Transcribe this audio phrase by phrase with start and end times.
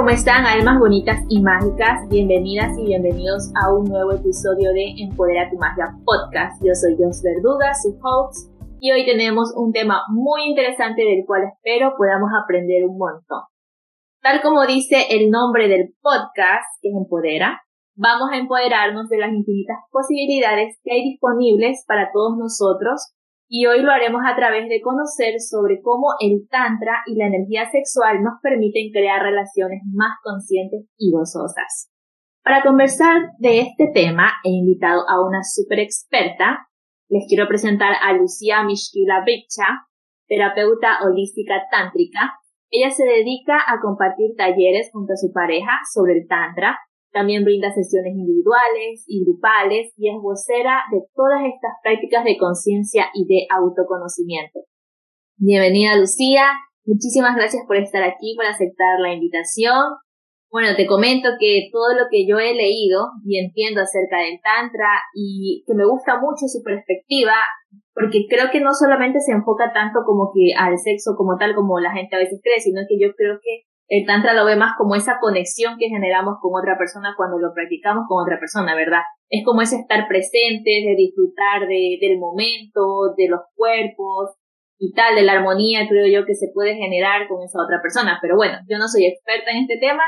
[0.00, 2.08] ¿cómo están almas bonitas y mágicas?
[2.08, 6.56] Bienvenidas y bienvenidos a un nuevo episodio de Empodera tu Magia Podcast.
[6.64, 8.48] Yo soy Jos Verduga, su host,
[8.80, 13.42] y hoy tenemos un tema muy interesante del cual espero podamos aprender un montón.
[14.22, 17.60] Tal como dice el nombre del podcast, que es Empodera,
[17.94, 23.12] vamos a empoderarnos de las infinitas posibilidades que hay disponibles para todos nosotros
[23.52, 27.68] y hoy lo haremos a través de conocer sobre cómo el Tantra y la energía
[27.68, 31.90] sexual nos permiten crear relaciones más conscientes y gozosas.
[32.44, 36.68] Para conversar de este tema he invitado a una super experta.
[37.08, 39.66] Les quiero presentar a Lucía Mishkila Bicha,
[40.28, 42.38] terapeuta holística tántrica.
[42.70, 46.78] Ella se dedica a compartir talleres junto a su pareja sobre el Tantra
[47.12, 53.06] también brinda sesiones individuales y grupales y es vocera de todas estas prácticas de conciencia
[53.14, 54.60] y de autoconocimiento.
[55.36, 56.52] Bienvenida Lucía,
[56.84, 59.96] muchísimas gracias por estar aquí, por aceptar la invitación.
[60.50, 64.90] Bueno, te comento que todo lo que yo he leído y entiendo acerca del Tantra
[65.14, 67.34] y que me gusta mucho su perspectiva,
[67.94, 71.78] porque creo que no solamente se enfoca tanto como que al sexo como tal como
[71.78, 74.78] la gente a veces cree, sino que yo creo que el tantra lo ve más
[74.78, 79.02] como esa conexión que generamos con otra persona cuando lo practicamos con otra persona, ¿verdad?
[79.28, 84.38] Es como ese estar presente, de disfrutar de, del momento, de los cuerpos
[84.78, 88.18] y tal, de la armonía, creo yo, que se puede generar con esa otra persona.
[88.22, 90.06] Pero bueno, yo no soy experta en este tema,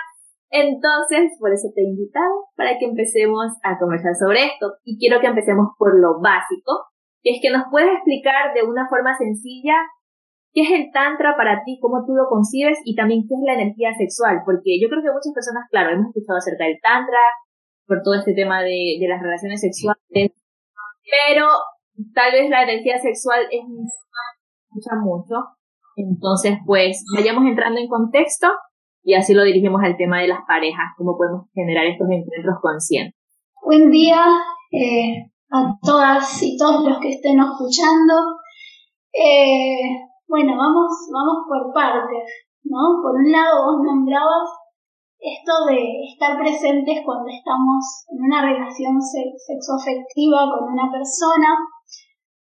[0.55, 4.79] entonces por eso te he invitado para que empecemos a conversar sobre esto.
[4.85, 6.87] Y quiero que empecemos por lo básico,
[7.21, 9.75] que es que nos puedes explicar de una forma sencilla
[10.53, 11.79] ¿Qué es el tantra para ti?
[11.81, 12.79] ¿Cómo tú lo concibes?
[12.85, 14.43] Y también, ¿qué es la energía sexual?
[14.45, 17.19] Porque yo creo que muchas personas, claro, hemos escuchado acerca del tantra,
[17.87, 21.47] por todo este tema de, las relaciones sexuales, pero
[22.15, 23.63] tal vez la energía sexual es
[24.71, 25.35] mucha mucho.
[25.97, 28.49] Entonces, pues, vayamos entrando en contexto
[29.03, 33.19] y así lo dirigimos al tema de las parejas, cómo podemos generar estos encuentros conscientes.
[33.63, 34.25] Buen día
[34.71, 38.15] eh, a todas y todos los que estén escuchando.
[39.13, 42.25] Eh, bueno, vamos, vamos por partes,
[42.65, 43.05] ¿no?
[43.05, 44.49] Por un lado, vos nombrabas
[45.21, 51.53] esto de estar presentes cuando estamos en una relación sexoafectiva con una persona.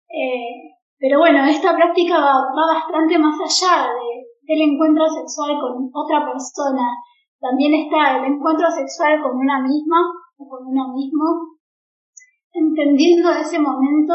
[0.04, 3.88] Eh, pero bueno, esta práctica va, bastante más allá
[4.44, 6.92] del encuentro sexual con otra persona.
[7.40, 11.56] También está el encuentro sexual con una misma o con una mismo,
[12.52, 14.12] entendiendo ese momento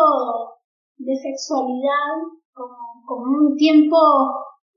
[0.98, 2.22] de sexualidad
[2.54, 3.98] como, un tiempo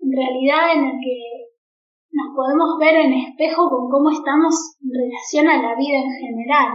[0.00, 1.46] en realidad en el que
[2.12, 6.72] nos podemos ver en espejo con cómo estamos en relación a la vida en general,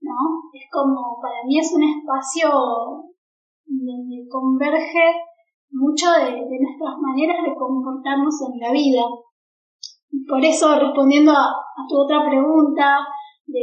[0.00, 0.16] ¿no?
[0.52, 2.48] Es como, para mí es un espacio
[3.66, 5.20] donde converge
[5.70, 9.04] mucho de, nuestras maneras de comportarnos en la vida.
[10.26, 11.52] Por eso, respondiendo a,
[11.88, 12.98] tu otra pregunta
[13.46, 13.60] de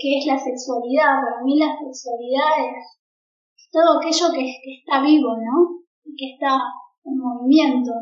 [0.00, 5.36] qué es la sexualidad, para mí la sexualidad es todo aquello que, que está vivo,
[5.36, 5.81] ¿no?
[6.16, 6.58] Que está
[7.04, 7.92] en movimiento.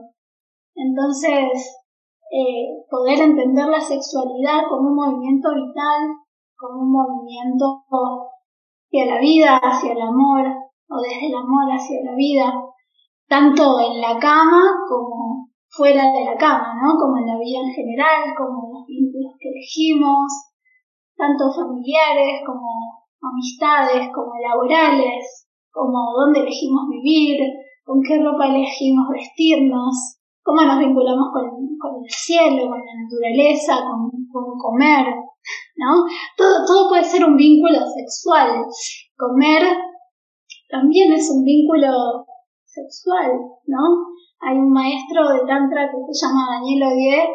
[0.75, 1.81] Entonces,
[2.31, 6.15] eh, poder entender la sexualidad como un movimiento vital,
[6.57, 10.47] como un movimiento hacia la vida, hacia el amor,
[10.89, 12.53] o desde el amor hacia la vida,
[13.29, 16.99] tanto en la cama como fuera de la cama, ¿no?
[16.99, 20.27] Como en la vida en general, como en los vínculos que elegimos,
[21.17, 27.39] tanto familiares como amistades, como laborales, como dónde elegimos vivir,
[27.85, 31.45] con qué ropa elegimos vestirnos, cómo nos vinculamos con,
[32.05, 34.11] el cielo, con la naturaleza, con,
[34.59, 35.07] comer,
[35.77, 36.05] ¿no?
[36.37, 38.65] Todo, todo puede ser un vínculo sexual.
[39.17, 39.63] Comer
[40.69, 42.27] también es un vínculo
[42.65, 43.33] sexual,
[43.67, 43.83] ¿no?
[44.41, 47.29] Hay un maestro de Tantra que se llama Daniel Odier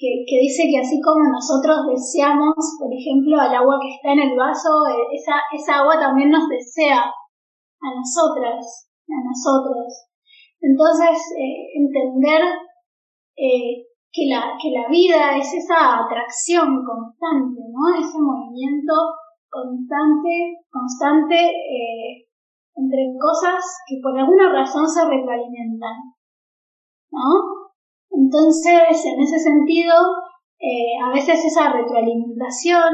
[0.00, 4.30] que, que, dice que así como nosotros deseamos, por ejemplo, al agua que está en
[4.30, 10.10] el vaso, eh, esa, esa agua también nos desea a nosotras a nosotros.
[10.60, 12.42] Entonces, eh, entender
[13.36, 17.94] eh, que, la, que la vida es esa atracción constante, ¿no?
[17.98, 18.94] Ese movimiento
[19.48, 22.28] constante, constante eh,
[22.76, 25.96] entre cosas que por alguna razón se retroalimentan,
[27.10, 27.70] ¿no?
[28.10, 29.94] Entonces, en ese sentido,
[31.02, 32.92] a veces esa retroalimentación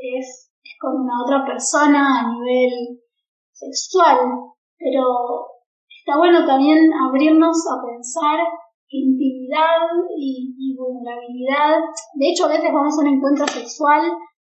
[0.00, 3.00] es, es con una otra persona a nivel
[3.52, 4.18] sexual,
[4.78, 5.49] pero
[6.00, 8.40] está bueno también abrirnos a pensar
[8.90, 9.86] intimidad
[10.16, 11.76] y, vulnerabilidad.
[12.14, 14.00] De hecho, a veces vamos a un encuentro sexual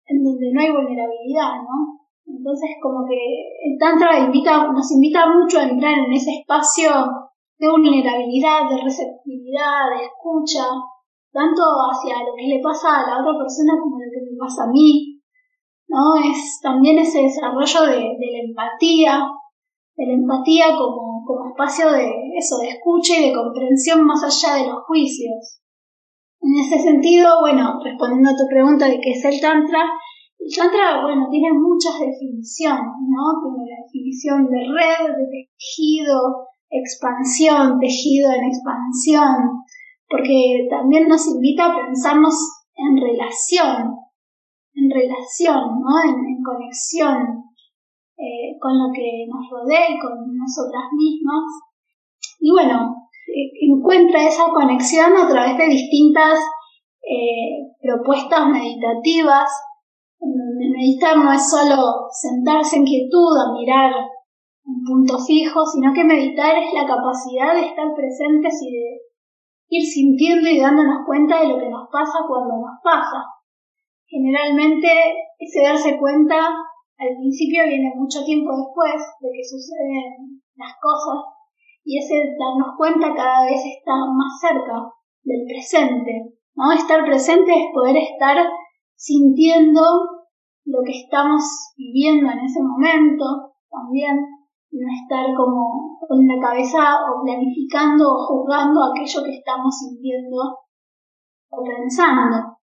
[0.06, 1.98] en donde no hay vulnerabilidad, ¿no?
[2.26, 6.90] Entonces, como que el Tantra invita, nos invita mucho a entrar en ese espacio
[7.58, 10.69] de vulnerabilidad, de receptividad, de escucha,
[11.32, 14.64] tanto hacia lo que le pasa a la otra persona como lo que me pasa
[14.64, 15.20] a mí,
[15.88, 16.14] ¿no?
[16.22, 19.26] Es también ese desarrollo de, de la empatía,
[19.96, 24.56] de la empatía como, como espacio de eso, de escucha y de comprensión más allá
[24.56, 25.61] de los juicios.
[26.41, 29.85] En ese sentido, bueno, respondiendo a tu pregunta de qué es el Tantra,
[30.38, 33.25] el Tantra, bueno, tiene muchas definiciones, ¿no?
[33.44, 39.37] Tiene la definición de red, de tejido, expansión, tejido en expansión,
[40.09, 42.35] porque también nos invita a pensarnos
[42.75, 43.97] en relación,
[44.75, 45.93] en relación, ¿no?
[46.09, 47.44] En, conexión
[48.20, 51.40] eh, con lo que nos rodea y con nosotras mismas.
[52.38, 52.94] Y bueno,
[53.62, 56.38] encuentra esa conexión a través de distintas
[57.02, 59.49] eh, propuestas meditativas,
[60.20, 63.93] meditar no es solo sentarse en quietud a mirar
[64.64, 69.00] un punto fijo, sino que meditar es la capacidad de estar presentes y de
[69.69, 73.25] ir sintiendo y dándonos cuenta de lo que nos pasa cuando nos pasa.
[74.06, 74.88] Generalmente
[75.38, 76.37] ese darse cuenta
[77.00, 81.25] al principio viene mucho tiempo después de que suceden las cosas
[81.82, 84.93] y ese darnos cuenta cada vez está más cerca
[85.25, 86.37] del presente.
[86.55, 86.73] ¿no?
[86.73, 88.37] Estar presente es poder estar
[88.94, 89.81] sintiendo
[90.67, 91.43] lo que estamos
[91.76, 94.20] viviendo en ese momento también
[94.73, 100.58] no estar como con la cabeza o planificando o juzgando aquello que estamos sintiendo
[101.50, 102.58] o pensando.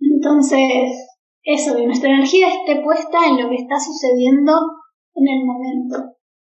[0.00, 1.09] Entonces,
[1.42, 4.52] eso, que nuestra energía esté puesta en lo que está sucediendo
[5.14, 6.16] en el momento.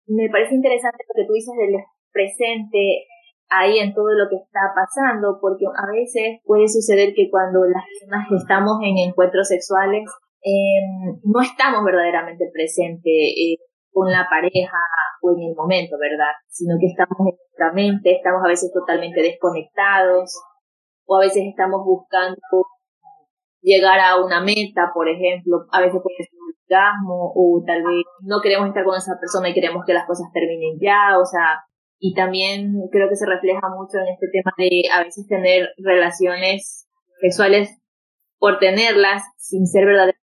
[0.07, 1.75] Me parece interesante lo que tú dices del
[2.11, 3.07] presente
[3.49, 7.83] ahí en todo lo que está pasando, porque a veces puede suceder que cuando las
[7.85, 10.09] personas estamos en encuentros sexuales,
[10.43, 10.81] eh,
[11.23, 13.05] no estamos verdaderamente presentes.
[13.05, 13.57] Eh,
[13.91, 14.79] con la pareja
[15.21, 16.31] o en el momento, ¿verdad?
[16.47, 20.31] Sino que estamos en nuestra mente, estamos a veces totalmente desconectados
[21.05, 22.39] o a veces estamos buscando
[23.61, 28.05] llegar a una meta, por ejemplo, a veces puede ser un orgasmo o tal vez
[28.21, 31.63] no queremos estar con esa persona y queremos que las cosas terminen ya, o sea,
[31.99, 36.87] y también creo que se refleja mucho en este tema de a veces tener relaciones
[37.21, 37.77] sexuales
[38.39, 40.21] por tenerlas sin ser verdaderamente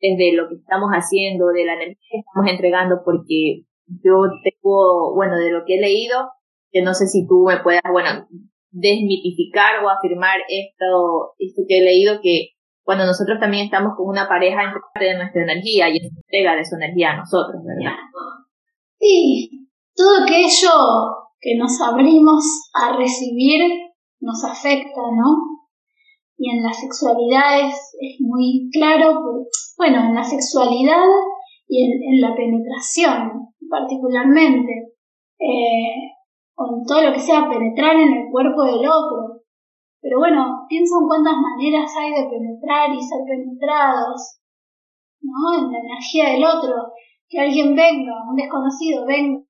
[0.00, 3.62] de lo que estamos haciendo, de la energía que estamos entregando, porque
[4.02, 6.28] yo tengo, bueno, de lo que he leído,
[6.70, 8.26] que no sé si tú me puedas, bueno,
[8.70, 12.55] desmitificar o afirmar esto, esto que he leído, que
[12.86, 16.76] cuando nosotros también estamos con una pareja, entrega de nuestra energía y entrega de su
[16.76, 17.98] energía a nosotros, ¿verdad?
[19.00, 20.70] Sí, todo aquello
[21.40, 23.60] que nos abrimos a recibir
[24.20, 25.56] nos afecta, ¿no?
[26.38, 29.22] y en la sexualidad es, muy claro,
[29.76, 31.04] bueno, en la sexualidad
[31.68, 34.92] y en, la penetración particularmente,
[35.38, 36.12] eh,
[36.54, 39.35] con todo lo que sea penetrar en el cuerpo del otro.
[40.06, 44.38] Pero bueno, pienso en cuántas maneras hay de penetrar y ser penetrados,
[45.20, 45.58] ¿no?
[45.58, 46.94] En la energía del otro,
[47.28, 49.42] que alguien venga, un desconocido venga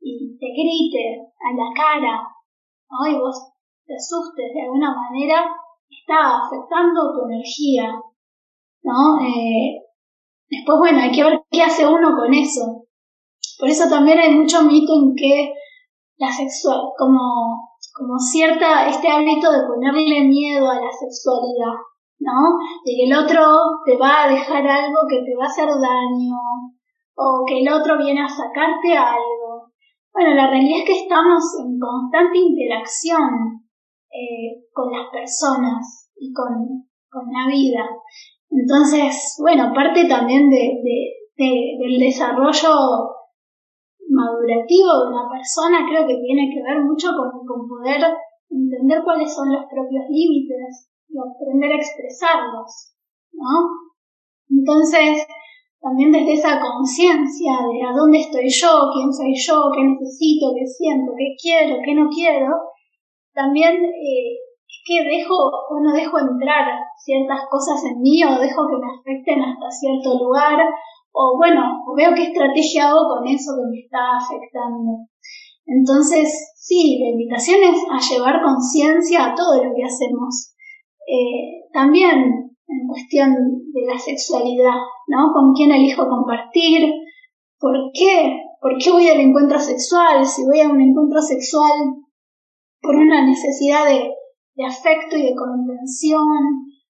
[0.00, 2.22] y te grite a la cara,
[2.88, 3.06] ¿no?
[3.12, 3.52] Y vos
[3.84, 5.52] te asustes de alguna manera
[5.90, 7.92] está afectando tu energía,
[8.84, 9.20] ¿no?
[9.20, 9.84] Eh,
[10.48, 12.86] después, bueno, hay que ver qué hace uno con eso.
[13.58, 15.52] Por eso también hay mucho mito en que
[16.16, 21.78] la sexual, como, como cierta, este hábito de ponerle miedo a la sexualidad,
[22.18, 22.58] ¿no?
[22.84, 23.40] De que el otro
[23.86, 26.36] te va a dejar algo que te va a hacer daño,
[27.14, 29.70] o que el otro viene a sacarte algo.
[30.12, 33.62] Bueno, la realidad es que estamos en constante interacción
[34.10, 37.88] eh, con las personas y con, con, la vida.
[38.50, 40.80] Entonces, bueno, parte también de,
[41.36, 43.13] de, del desarrollo
[44.24, 48.00] madurativo de una persona creo que tiene que ver mucho con, con poder
[48.48, 52.96] entender cuáles son los propios límites y aprender a expresarlos,
[53.32, 53.84] ¿no?
[54.48, 55.26] Entonces,
[55.80, 60.66] también desde esa conciencia de a dónde estoy yo, quién soy yo, qué necesito, qué
[60.66, 62.48] siento, qué quiero, qué no quiero,
[63.34, 64.32] también eh,
[64.64, 66.64] es que dejo o no dejo entrar
[66.96, 70.58] ciertas cosas en mí o dejo que me afecten hasta cierto lugar
[71.14, 71.62] o bueno,
[71.96, 75.06] veo qué estrategia hago con eso que me está afectando.
[75.64, 80.54] Entonces, sí, la invitación es a llevar conciencia a todo lo que hacemos.
[81.06, 83.32] Eh, también en cuestión
[83.72, 85.32] de la sexualidad, ¿no?
[85.32, 86.92] ¿Con quién elijo compartir?
[87.60, 88.40] ¿Por qué?
[88.60, 90.26] ¿Por qué voy al encuentro sexual?
[90.26, 91.72] Si voy a un encuentro sexual
[92.80, 94.10] por una necesidad de,
[94.64, 96.26] afecto y de contención,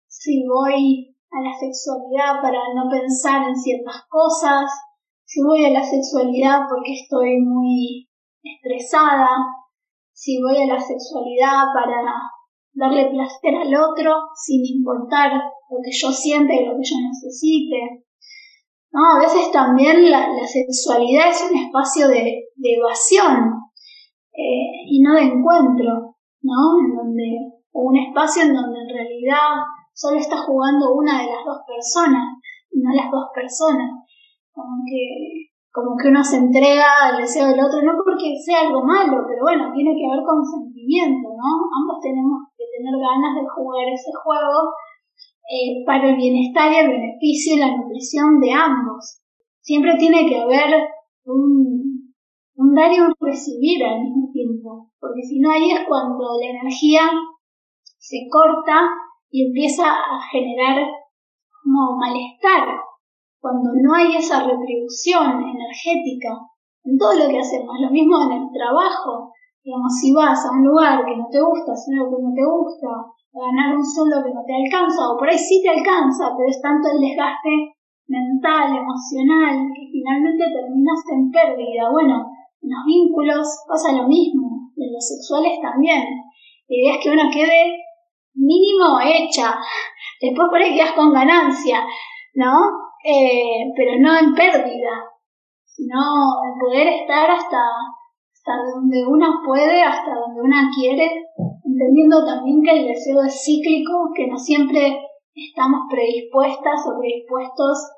[0.06, 4.70] si voy a la sexualidad para no pensar en ciertas cosas,
[5.24, 8.06] si voy a la sexualidad porque estoy muy
[8.42, 9.28] estresada,
[10.12, 12.02] si voy a la sexualidad para
[12.74, 18.04] darle placer al otro sin importar lo que yo siente y lo que yo necesite.
[18.92, 19.00] ¿No?
[19.16, 23.54] A veces también la, sexualidad es un espacio de, evasión
[24.34, 26.78] eh, y no de encuentro, ¿no?
[26.78, 27.38] En donde,
[27.72, 32.38] o un espacio en donde en realidad solo está jugando una de las dos personas,
[32.72, 33.90] no las dos personas.
[34.52, 38.84] Como que como que uno se entrega al deseo del otro, no porque sea algo
[38.84, 41.48] malo, pero bueno, tiene que haber consentimiento, ¿no?
[41.80, 44.76] Ambos tenemos que tener ganas de jugar ese juego
[45.48, 49.24] eh, para el bienestar y el beneficio y la nutrición de ambos.
[49.60, 50.92] Siempre tiene que haber
[51.24, 52.12] un,
[52.56, 56.50] un dar y un recibir al mismo tiempo, porque si no ahí es cuando la
[56.50, 57.00] energía
[57.96, 58.92] se corta
[59.32, 60.76] y empieza a generar
[61.64, 62.68] como malestar,
[63.40, 66.36] cuando no hay esa retribución energética
[66.84, 69.32] en todo lo que hacemos, lo mismo en el trabajo,
[69.64, 72.44] digamos, si vas a un lugar que no te gusta, hacer algo que no te
[72.44, 72.88] gusta,
[73.32, 76.46] a ganar un sueldo que no te alcanza, o por ahí sí te alcanza, pero
[76.46, 77.72] es tanto el desgaste
[78.06, 81.88] mental, emocional, que finalmente terminas en pérdida.
[81.88, 82.28] Bueno,
[82.60, 86.04] en los vínculos pasa lo mismo, en los sexuales también.
[86.68, 87.80] La idea es que uno quede
[88.34, 89.58] mínimo hecha,
[90.20, 91.84] después por ahí quedas con ganancia,
[92.34, 92.52] ¿no?
[93.04, 95.10] eh, pero no en pérdida,
[95.64, 95.98] sino
[96.46, 97.58] en poder estar hasta,
[98.32, 101.24] hasta donde una puede, hasta donde una quiere,
[101.64, 105.00] entendiendo también que el deseo es cíclico, que no siempre
[105.34, 107.90] estamos predispuestas o predispuestos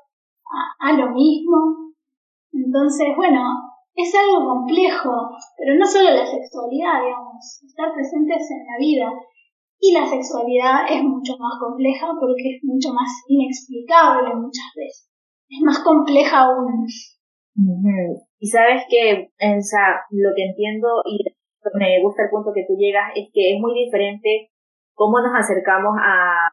[0.81, 1.93] a, a lo mismo.
[2.51, 3.41] Entonces, bueno,
[3.93, 5.11] es algo complejo,
[5.57, 9.13] pero no solo la sexualidad, digamos, estar presentes en la vida.
[9.85, 15.13] Y la sexualidad es mucho más compleja porque es mucho más inexplicable muchas veces.
[15.47, 16.87] Es más compleja aún.
[18.39, 21.21] Y sabes que, o sea, lo que entiendo y
[21.77, 24.49] me gusta el punto que tú llegas es que es muy diferente
[24.95, 26.49] cómo nos acercamos a,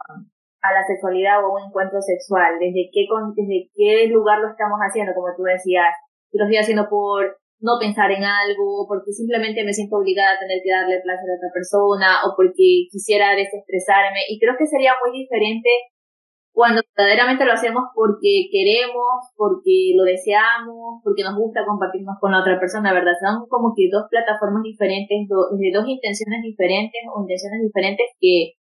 [0.60, 4.78] a la sexualidad o a un encuentro sexual, desde qué, desde qué lugar lo estamos
[4.78, 5.96] haciendo, como tú decías,
[6.32, 10.58] lo estoy haciendo por no pensar en algo, porque simplemente me siento obligada a tener
[10.62, 14.26] que darle placer a otra persona o porque quisiera desestresarme.
[14.28, 15.70] Y creo que sería muy diferente
[16.52, 22.40] cuando verdaderamente lo hacemos porque queremos, porque lo deseamos, porque nos gusta compartirnos con la
[22.40, 23.16] otra persona, ¿verdad?
[23.16, 28.52] Son como que dos plataformas diferentes, de dos intenciones diferentes o intenciones diferentes que,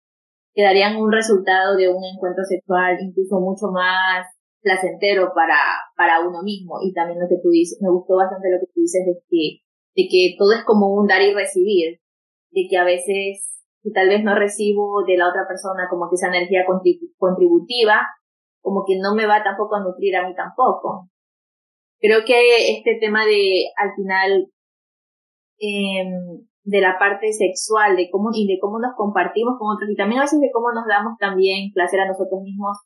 [0.53, 4.25] que darían un resultado de un encuentro sexual incluso mucho más
[4.61, 5.57] placentero para,
[5.95, 6.79] para uno mismo.
[6.81, 9.61] Y también lo que tú dices, me gustó bastante lo que tú dices de que,
[9.95, 11.99] de que todo es como un dar y recibir,
[12.51, 16.15] de que a veces, si tal vez no recibo de la otra persona como que
[16.15, 16.65] esa energía
[17.17, 18.07] contributiva,
[18.61, 21.09] como que no me va tampoco a nutrir a mí tampoco.
[21.99, 24.47] Creo que este tema de, al final,
[25.59, 26.05] eh,
[26.63, 30.19] de la parte sexual, de cómo, y de cómo nos compartimos con otros, y también
[30.19, 32.77] a veces de cómo nos damos también placer a nosotros mismos,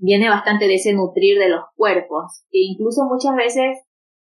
[0.00, 3.78] viene bastante de ese nutrir de los cuerpos, que incluso muchas veces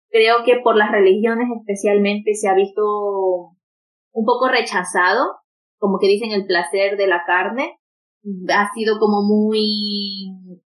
[0.10, 3.56] creo que por las religiones especialmente se ha visto
[4.13, 5.40] un poco rechazado,
[5.78, 7.80] como que dicen el placer de la carne,
[8.50, 10.30] ha sido como muy,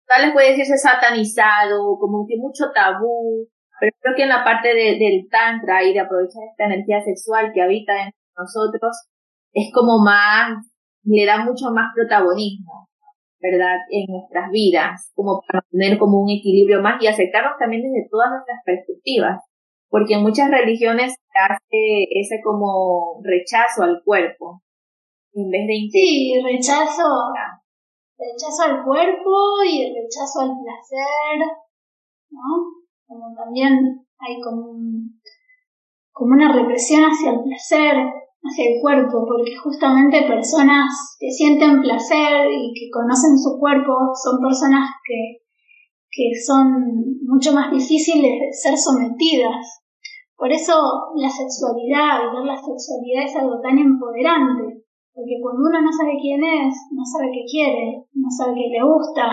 [0.07, 3.49] tal vez puede decirse satanizado, como que mucho tabú,
[3.81, 7.61] pero creo que en la parte del tantra y de aprovechar esta energía sexual que
[7.61, 8.97] habita en nosotros,
[9.53, 10.55] es como más,
[11.03, 12.89] le da mucho más protagonismo.
[13.45, 18.09] ¿Verdad?, en nuestras vidas, como para tener como un equilibrio más y aceptarnos también desde
[18.11, 19.45] todas nuestras perspectivas,
[19.91, 24.63] porque en muchas religiones se hace ese como rechazo al cuerpo,
[25.35, 25.75] en vez de...
[25.93, 27.05] Sí, rechazo,
[28.17, 31.37] rechazo al cuerpo y rechazo al placer,
[32.31, 32.65] ¿no?
[33.07, 34.73] Como también hay como,
[36.13, 37.95] como una represión hacia el placer,
[38.45, 44.39] hacia el cuerpo, porque justamente personas que sienten placer y que conocen su cuerpo son
[44.41, 45.41] personas que,
[46.11, 46.69] que son
[47.25, 49.81] mucho más difíciles de ser sometidas.
[50.37, 50.77] Por eso
[51.17, 54.85] la sexualidad, ver la sexualidad es algo tan empoderante,
[55.15, 58.85] porque cuando uno no sabe quién es, no sabe qué quiere, no sabe qué le
[58.85, 59.25] gusta,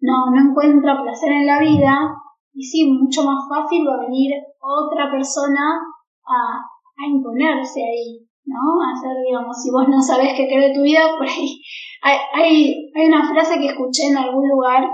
[0.00, 2.14] no, no encuentra placer en la vida,
[2.54, 5.78] y sí, mucho más fácil va a venir otra persona
[6.24, 6.62] a,
[6.96, 8.27] a imponerse ahí.
[8.48, 8.80] ¿No?
[8.80, 11.60] Hacer, digamos, si vos no sabés qué querés de tu vida, por ahí
[12.02, 14.88] hay, hay, hay, una frase que escuché en algún lugar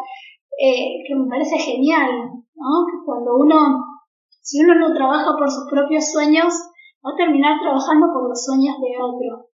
[0.58, 2.11] eh, que me parece genial,
[2.54, 2.70] ¿no?
[2.90, 3.78] Que cuando uno,
[4.42, 6.52] si uno no trabaja por sus propios sueños,
[6.99, 9.50] va a terminar trabajando por los sueños de otro,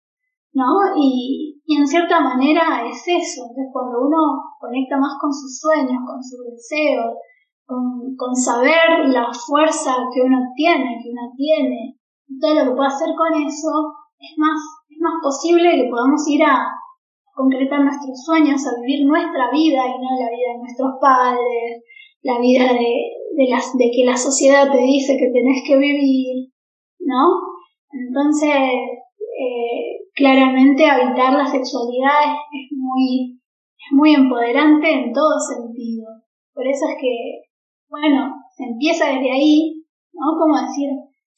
[0.53, 0.97] ¿no?
[0.97, 6.01] Y, y en cierta manera es eso, entonces cuando uno conecta más con sus sueños,
[6.05, 7.13] con sus deseos,
[7.65, 12.00] con, con saber la fuerza que uno tiene, que uno tiene,
[12.39, 13.71] todo lo que puede hacer con eso,
[14.19, 14.59] es más,
[14.89, 16.67] es más posible que podamos ir a
[17.33, 21.83] concretar nuestros sueños, a vivir nuestra vida y no la vida de nuestros padres,
[22.21, 22.93] la vida de,
[23.35, 26.51] de, las, de que la sociedad te dice que tenés que vivir,
[26.99, 27.51] ¿no?
[27.91, 33.39] Entonces, eh, claramente habitar la sexualidad es, muy,
[33.77, 36.07] es muy empoderante en todo sentido.
[36.53, 37.41] Por eso es que,
[37.89, 39.83] bueno, se empieza desde ahí,
[40.13, 40.37] ¿no?
[40.37, 40.89] Como decir,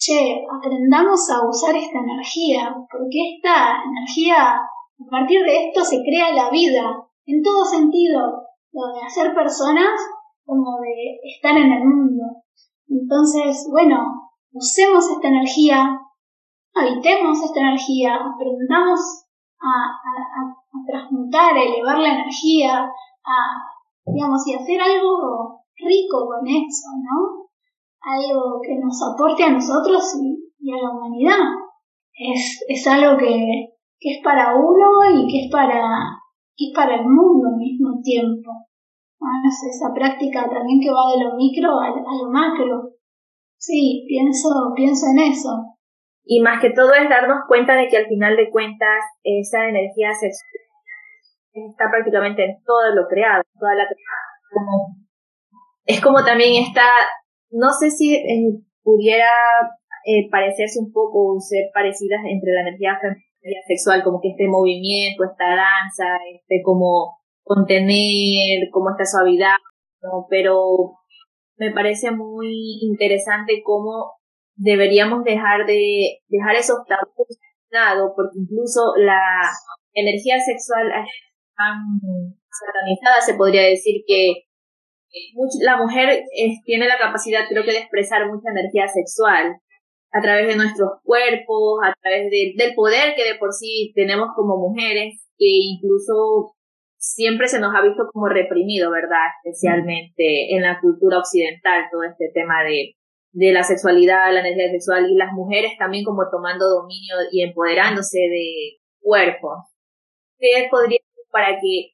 [0.04, 6.34] che, aprendamos a usar esta energía, porque esta energía, a partir de esto se crea
[6.34, 8.44] la vida, en todo sentido,
[8.74, 9.94] lo de hacer personas
[10.46, 12.44] como de estar en el mundo.
[12.88, 16.00] Entonces, bueno, usemos esta energía,
[16.74, 19.00] habitemos esta energía, aprendamos
[19.62, 23.36] a, a, transmutar, a elevar la energía, a,
[24.06, 27.43] digamos, y hacer algo rico con eso, ¿no?
[28.04, 31.44] Algo que nos aporte a nosotros y, a la humanidad.
[32.14, 33.70] Es, es algo que,
[34.00, 35.82] que, es para uno y que es para,
[36.58, 38.52] es para el mundo al mismo tiempo.
[39.48, 42.92] Es esa práctica también que va de lo micro a, a lo macro.
[43.58, 45.50] Sí, pienso, pienso en eso.
[46.26, 50.12] Y más que todo es darnos cuenta de que al final de cuentas esa energía
[50.14, 50.64] sexual
[51.54, 53.86] está prácticamente en todo lo creado, toda la
[54.52, 55.04] como
[55.86, 56.88] es como también está,
[57.54, 59.30] no sé si eh, pudiera
[60.06, 64.48] eh, parecerse un poco o ser parecidas entre la energía femenina sexual, como que este
[64.48, 69.58] movimiento, esta danza, este como contener, como esta suavidad,
[70.02, 70.26] ¿no?
[70.30, 70.98] pero
[71.58, 74.14] me parece muy interesante cómo
[74.56, 77.38] deberíamos dejar de dejar esos tabús
[78.16, 79.20] porque incluso la
[79.94, 80.92] energía sexual
[81.56, 81.78] tan
[82.50, 84.46] satanizada, se podría decir que
[85.62, 86.24] la mujer
[86.66, 89.58] tiene la capacidad, creo que, de expresar mucha energía sexual
[90.12, 94.58] a través de nuestros cuerpos, a través del poder que de por sí tenemos como
[94.58, 96.54] mujeres, que incluso
[96.98, 99.28] siempre se nos ha visto como reprimido, ¿verdad?
[99.44, 102.96] Especialmente en la cultura occidental, todo este tema de
[103.34, 108.20] de la sexualidad, la energía sexual y las mujeres también como tomando dominio y empoderándose
[108.20, 109.58] de cuerpos.
[110.38, 111.00] ¿Qué podría
[111.32, 111.94] para que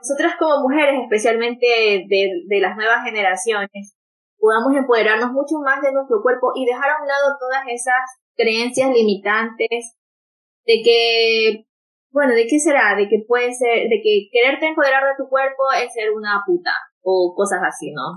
[0.00, 1.66] nosotras como mujeres, especialmente
[2.08, 3.96] de, de las nuevas generaciones,
[4.38, 8.02] podamos empoderarnos mucho más de nuestro cuerpo y dejar a un lado todas esas
[8.36, 9.96] creencias limitantes
[10.64, 11.64] de que,
[12.10, 12.94] bueno, ¿de qué será?
[12.94, 16.72] De que puede ser, de que quererte empoderar de tu cuerpo es ser una puta
[17.02, 18.16] o cosas así, ¿no?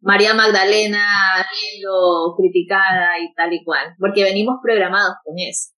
[0.00, 5.72] María Magdalena siendo criticada y tal y cual, porque venimos programados con eso.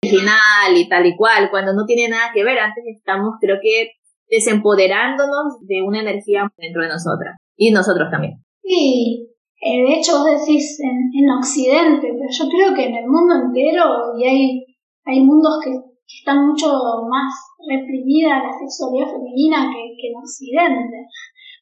[0.00, 3.90] Final y tal y cual, cuando no tiene nada que ver, antes estamos, creo que,
[4.28, 8.34] desempoderándonos de una energía dentro de nosotras y nosotros también.
[8.62, 9.28] Sí,
[9.62, 14.16] eh, de hecho vos decís en, Occidente, pero yo creo que en el mundo entero
[14.18, 14.66] y hay,
[15.04, 15.70] hay mundos que,
[16.06, 16.68] están mucho
[17.10, 17.34] más
[17.68, 21.08] reprimida la sexualidad femenina que, que en Occidente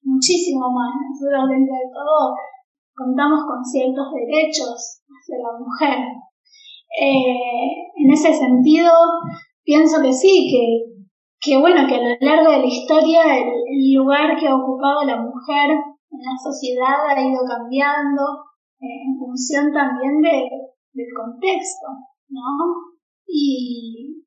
[0.05, 0.93] muchísimo más.
[1.11, 2.37] Nosotros dentro de todo
[2.95, 5.99] contamos con ciertos derechos hacia la mujer.
[7.01, 8.93] Eh, en ese sentido,
[9.65, 10.94] pienso que sí, que,
[11.45, 15.21] que bueno, que a lo largo de la historia el, lugar que ha ocupado la
[15.21, 18.23] mujer en la sociedad ha ido cambiando
[18.81, 20.49] eh, en función también de,
[20.95, 21.87] del contexto,
[22.31, 22.49] ¿no?
[23.27, 24.25] Y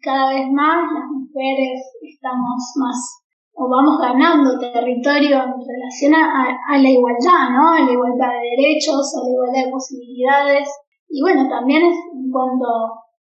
[0.00, 3.22] cada vez más las mujeres estamos más
[3.54, 7.72] o vamos ganando territorio en relación a, la igualdad, ¿no?
[7.72, 10.68] A la igualdad de derechos, a la igualdad de posibilidades.
[11.08, 12.66] Y bueno, también es en cuanto,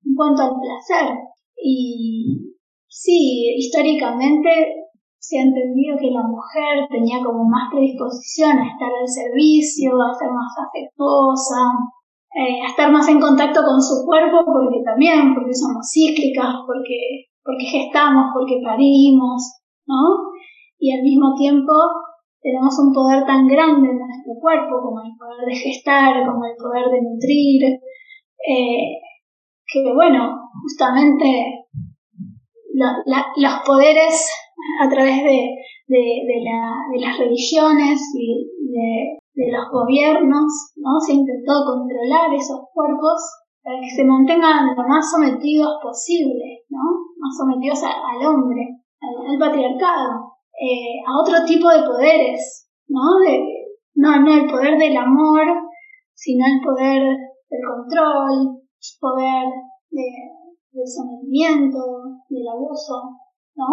[0.04, 1.18] en cuanto al placer.
[1.56, 2.49] Y
[2.90, 4.50] sí, históricamente
[5.18, 10.12] se ha entendido que la mujer tenía como más predisposición a estar al servicio, a
[10.12, 11.70] ser más afectuosa,
[12.34, 17.30] eh, a estar más en contacto con su cuerpo, porque también, porque somos cíclicas, porque,
[17.44, 20.34] porque gestamos, porque parimos, ¿no?
[20.78, 21.72] Y al mismo tiempo
[22.40, 26.56] tenemos un poder tan grande en nuestro cuerpo como el poder de gestar, como el
[26.56, 27.78] poder de nutrir,
[28.48, 28.98] eh,
[29.66, 31.68] que bueno, justamente
[33.36, 34.30] los poderes
[34.80, 35.56] a través de,
[36.98, 41.00] las religiones y de, los gobiernos, ¿no?
[41.00, 43.20] Se intentó controlar esos cuerpos
[43.62, 46.80] para que se mantengan lo más sometidos posible, ¿no?
[47.16, 53.18] Más sometidos al hombre al, patriarcado, eh, a otro tipo de poderes, ¿no?
[53.24, 53.40] De,
[53.94, 55.46] no, no el poder del amor,
[56.14, 57.02] sino el poder
[57.48, 59.48] del control, el poder
[59.90, 60.06] de,
[60.72, 61.78] del sometimiento,
[62.28, 63.18] del abuso,
[63.56, 63.66] ¿no?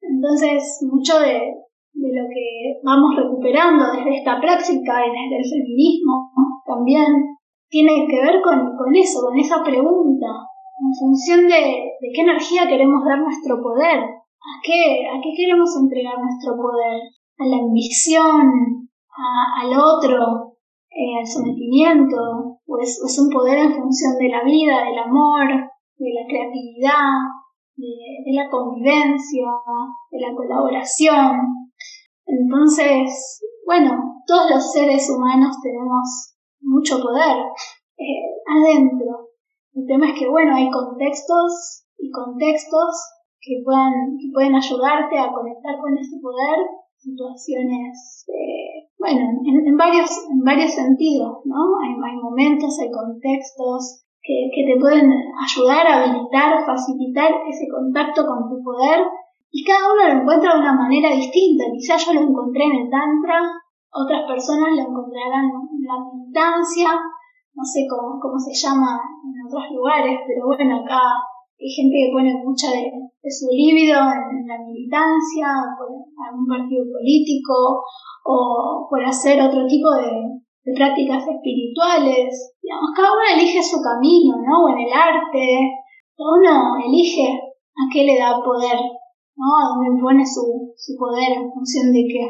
[0.00, 1.54] Entonces, mucho de,
[1.92, 6.30] de lo que vamos recuperando desde esta práctica y desde el feminismo
[6.66, 7.36] también
[7.68, 10.26] tiene que ver con, con eso, con esa pregunta,
[10.78, 16.18] en función de, qué energía queremos dar nuestro poder, a qué, a qué queremos entregar
[16.18, 17.00] nuestro poder,
[17.38, 18.88] a la ambición,
[19.62, 20.56] al otro,
[20.90, 26.10] eh, al sometimiento, o es, un poder en función de la vida, del amor, de
[26.12, 27.44] la creatividad,
[27.76, 29.46] de, la convivencia,
[30.10, 31.40] de la colaboración.
[32.26, 37.36] Entonces, bueno, todos los seres humanos tenemos mucho poder
[37.98, 39.28] eh, adentro.
[39.74, 42.94] El tema es que, bueno, hay contextos y contextos
[43.40, 46.58] que puedan, que pueden ayudarte a conectar con ese poder,
[46.96, 51.76] situaciones, eh, bueno, en, varios, en varios sentidos, ¿no?
[51.82, 58.48] Hay, hay momentos, hay contextos, que, te pueden ayudar a habilitar, facilitar ese contacto con
[58.48, 59.04] tu poder
[59.52, 61.64] y cada uno lo encuentra de una manera distinta.
[61.70, 63.38] Quizás yo lo encontré en el Tantra,
[63.92, 66.88] otras personas lo encontrarán en la militancia,
[67.54, 70.98] no sé cómo, se llama en otros lugares, pero bueno, acá
[71.60, 72.90] hay gente que pone mucha de,
[73.30, 75.46] su líbido en, la militancia,
[75.78, 77.84] por algún partido político
[78.24, 82.56] o por hacer otro tipo de, de prácticas espirituales.
[82.62, 84.64] Digamos, cada uno elige su camino, ¿no?
[84.64, 85.46] O en el arte,
[86.16, 86.52] cada uno
[86.84, 88.80] elige a qué le da poder,
[89.36, 89.48] ¿no?
[89.60, 92.24] A dónde pone su, su poder en función de qué.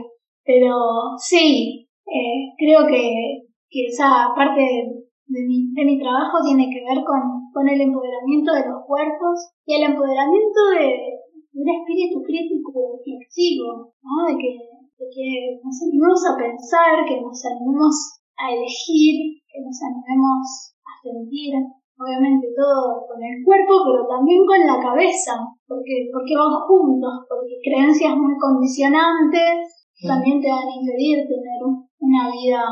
[0.44, 0.74] Pero
[1.18, 7.04] sí, eh, creo que, que esa parte de, mi, de mi trabajo tiene que ver
[7.06, 11.22] con, con el empoderamiento de los cuerpos y el empoderamiento de,
[11.54, 14.26] de un espíritu crítico reflexivo, ¿no?
[14.26, 14.52] De que,
[14.98, 15.28] de que
[15.62, 21.54] nos animemos a pensar, que nos animemos a elegir, que nos animemos a sentir,
[21.98, 27.62] obviamente todo con el cuerpo, pero también con la cabeza, porque, porque van juntos, porque
[27.62, 32.62] creencias muy condicionantes también te van a impedir tener una vida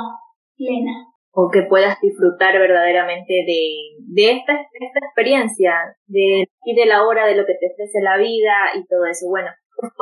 [0.56, 1.08] plena.
[1.34, 5.72] O que puedas disfrutar verdaderamente de, de esta, esta experiencia,
[6.06, 9.30] de, y de la hora, de lo que te ofrece la vida y todo eso.
[9.30, 9.48] Bueno,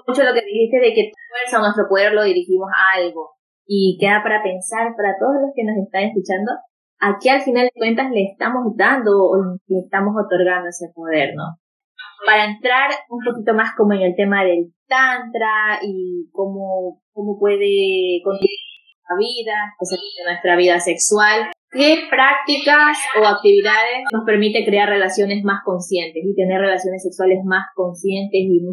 [0.06, 3.30] mucho lo que dijiste de que fuerza, nuestro poder lo dirigimos a algo,
[3.72, 6.50] y queda para pensar para todos los que nos están escuchando,
[6.98, 11.54] aquí al final de cuentas le estamos dando o le estamos otorgando ese poder, ¿no?
[12.26, 18.18] Para entrar un poquito más como en el tema del tantra y cómo, cómo puede
[18.24, 18.58] contribuir
[19.06, 19.56] a la vida,
[20.26, 26.60] nuestra vida sexual, ¿qué prácticas o actividades nos permite crear relaciones más conscientes y tener
[26.60, 28.66] relaciones sexuales más conscientes y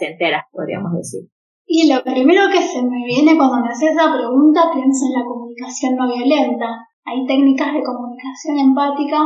[0.00, 1.30] enteras, podríamos decir?
[1.70, 5.28] Y lo primero que se me viene cuando me haces esa pregunta, pienso en la
[5.28, 6.88] comunicación no violenta.
[7.04, 9.20] Hay técnicas de comunicación empática,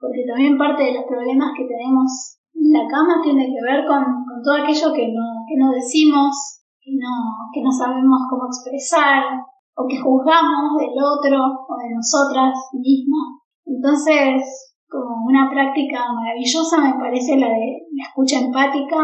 [0.00, 4.24] porque también parte de los problemas que tenemos en la cama tiene que ver con,
[4.42, 7.12] todo aquello que no, que no decimos, que no,
[7.52, 9.44] que no sabemos cómo expresar,
[9.76, 13.36] o que juzgamos del otro o de nosotras mismas.
[13.68, 18.96] Entonces, como una práctica maravillosa me parece la de la escucha empática.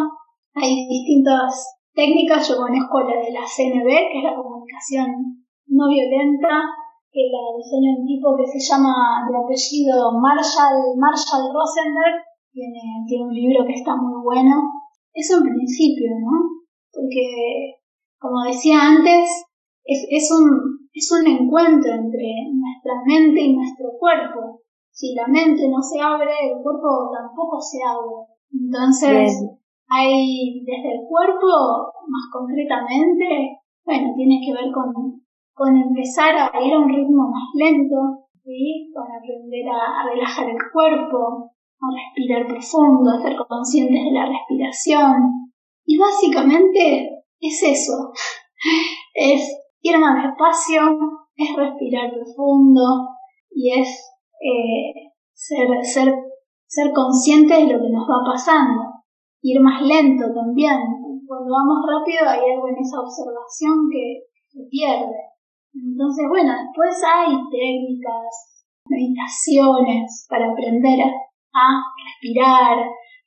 [0.54, 6.62] Hay distintas técnicas yo conozco la de la CNB, que es la comunicación no violenta,
[7.10, 12.22] que la diseña un tipo que se llama de apellido Marshall, Marshall Rosenberg,
[12.54, 14.62] tiene, tiene un libro que está muy bueno.
[15.12, 16.62] Eso en principio, ¿no?
[16.94, 17.82] Porque,
[18.22, 19.26] como decía antes,
[19.82, 24.62] es, es, un, es un encuentro entre nuestra mente y nuestro cuerpo.
[24.92, 28.14] Si la mente no se abre, el cuerpo tampoco se abre.
[28.54, 29.57] Entonces,
[29.88, 34.92] hay desde el cuerpo, más concretamente, bueno, tiene que ver con,
[35.54, 38.92] con empezar a ir a un ritmo más lento, ¿sí?
[38.94, 45.50] Con aprender a, relajar el cuerpo, a respirar profundo, a ser conscientes de la respiración.
[45.86, 48.12] Y básicamente es eso,
[49.14, 50.82] es ir más despacio,
[51.34, 53.08] es respirar profundo
[53.50, 53.88] y es
[54.42, 56.14] eh, ser, ser,
[56.66, 58.87] ser consciente de lo que nos va pasando
[59.42, 60.78] ir más lento también.
[61.26, 65.28] Cuando vamos rápido hay algo en esa observación que se pierde.
[65.74, 70.98] Entonces, bueno, después hay técnicas, meditaciones para aprender
[71.54, 71.64] a
[72.04, 72.78] respirar,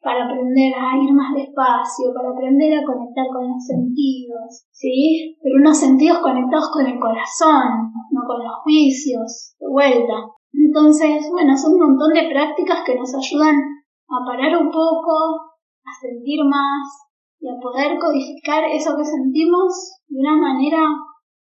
[0.01, 5.37] para aprender a ir más despacio, para aprender a conectar con los sentidos, ¿sí?
[5.41, 10.25] Pero unos sentidos conectados con el corazón, no con los juicios, de vuelta.
[10.53, 15.50] Entonces, bueno, son un montón de prácticas que nos ayudan a parar un poco,
[15.85, 20.85] a sentir más y a poder codificar eso que sentimos de una manera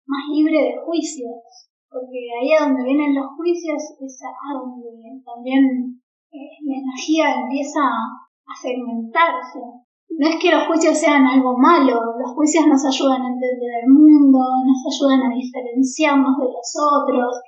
[0.08, 1.44] más libre de juicios,
[1.90, 4.88] porque ahí a donde vienen los juicios es a donde
[5.24, 6.00] también
[6.32, 9.60] eh, la energía empieza a segmentarse.
[10.12, 13.90] No es que los juicios sean algo malo, los juicios nos ayudan a entender el
[13.90, 17.42] mundo, nos ayudan a diferenciarnos de los otros,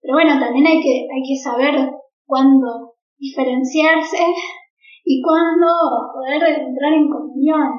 [0.00, 1.90] pero bueno, también hay que, hay que saber
[2.26, 4.18] cuándo diferenciarse
[5.04, 5.66] y cuándo
[6.12, 7.70] poder entrar en comunión,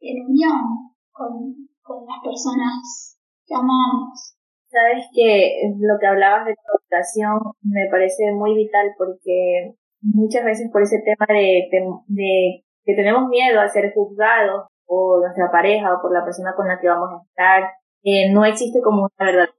[0.00, 4.36] en unión con, con las personas que amamos.
[4.68, 10.82] Sabes que lo que hablabas de educación me parece muy vital porque muchas veces por
[10.82, 11.68] ese tema de,
[12.08, 16.66] de, que tenemos miedo a ser juzgados por nuestra pareja o por la persona con
[16.66, 17.62] la que vamos a estar,
[18.02, 19.54] eh, no existe como una verdadera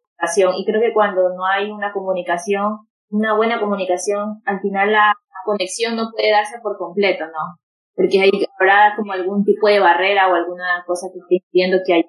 [0.57, 5.13] y creo que cuando no hay una comunicación, una buena comunicación, al final la
[5.45, 7.60] conexión no puede darse por completo, ¿no?
[7.95, 11.93] Porque hay, habrá como algún tipo de barrera o alguna cosa que esté diciendo que
[11.93, 12.03] hay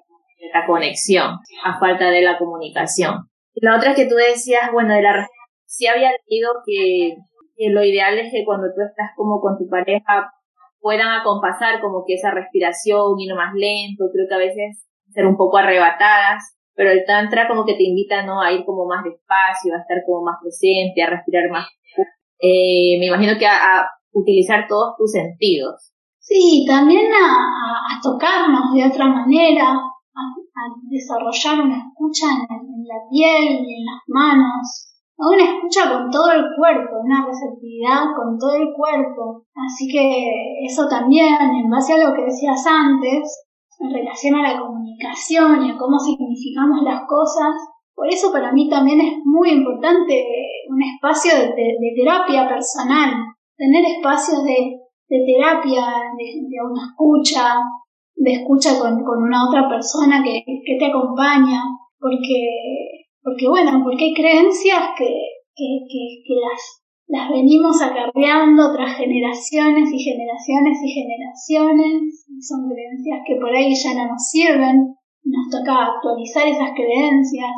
[0.53, 3.29] la conexión a falta de la comunicación.
[3.55, 5.27] La otra que tú decías, bueno, de la
[5.65, 7.15] sí había leído que,
[7.55, 10.31] que lo ideal es que cuando tú estás como con tu pareja
[10.79, 15.37] puedan acompasar como que esa respiración, ir más lento, creo que a veces ser un
[15.37, 18.41] poco arrebatadas, pero el tantra como que te invita ¿no?
[18.41, 21.67] a ir como más despacio, a estar como más presente, a respirar más.
[22.39, 25.93] Eh, me imagino que a, utilizar todos tus sentidos.
[26.19, 33.85] Sí, también a, tocarnos de otra manera, a, desarrollar una escucha en, la piel en
[33.85, 39.45] las manos, una escucha con todo el cuerpo, una receptividad con todo el cuerpo.
[39.53, 43.47] Así que eso también, en base a lo que decías antes,
[43.79, 47.53] en relación a la comunicación y a cómo significamos las cosas.
[47.93, 50.23] Por eso para mí también es muy importante
[50.69, 53.13] un espacio de, terapia personal,
[53.55, 54.77] tener espacios de,
[55.07, 55.83] terapia,
[56.17, 57.55] de, una escucha,
[58.15, 61.61] de escucha con, una otra persona que, te acompaña,
[61.99, 65.09] porque, porque bueno, porque hay creencias que,
[65.55, 72.25] que las las venimos acarreando tras generaciones y generaciones y generaciones.
[72.41, 74.93] son creencias que por ahí ya no nos sirven.
[75.23, 77.55] Nos toca actualizar esas creencias.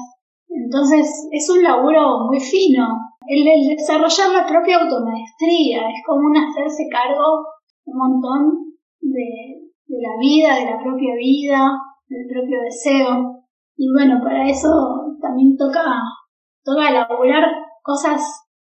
[0.50, 2.86] Entonces es un laburo muy fino.
[3.28, 3.46] El,
[3.78, 7.46] desarrollar la propia automaestría es como un hacerse cargo
[7.86, 13.46] un montón de, de la vida, de la propia vida, del propio deseo.
[13.78, 14.70] Y bueno, para eso
[15.22, 15.84] también toca,
[16.64, 17.46] toca elaborar
[17.82, 18.22] cosas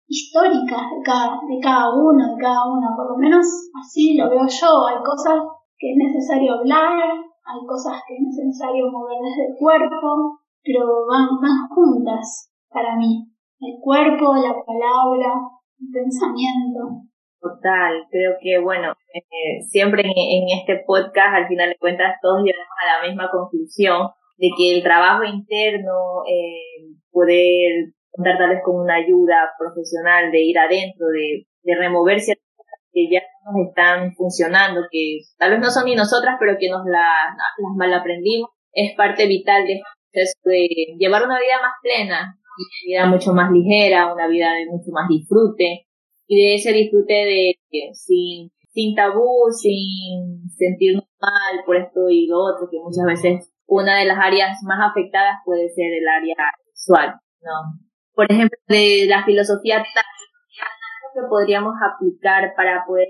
[0.08, 3.46] históricas de cada, de cada uno, de cada una, por lo menos
[3.80, 4.88] así lo veo yo.
[4.88, 5.40] Hay cosas
[5.78, 7.14] que es necesario hablar,
[7.46, 11.28] hay cosas que es necesario mover desde el cuerpo, pero van,
[11.70, 13.26] juntas para mí.
[13.60, 15.34] El cuerpo, la palabra,
[15.80, 17.06] el pensamiento.
[17.42, 22.76] Total, creo que bueno, eh, siempre en, este podcast al final de cuentas todos llegamos
[22.84, 28.82] a la misma conclusión de que el trabajo interno, eh, poder contar tal vez con
[28.82, 33.70] una ayuda profesional de ir adentro, de, de remover ciertas cosas que ya no nos
[33.70, 37.94] están funcionando, que tal vez no son ni nosotras, pero que nos la, las mal
[37.94, 40.68] aprendimos, es parte vital de este de
[40.98, 45.08] llevar una vida más plena, una vida mucho más ligera, una vida de mucho más
[45.08, 45.88] disfrute,
[46.28, 47.56] y de ese disfrute de
[47.94, 54.00] sin, sin tabú, sin sentirnos mal por esto y lo otro, que muchas veces una
[54.00, 56.36] de las áreas más afectadas puede ser el área
[56.74, 57.80] sexual, ¿no?
[58.20, 63.08] por ejemplo, de la filosofía que podríamos aplicar para poder,